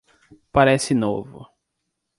Pareci 0.51 0.95
Novo 0.95 1.45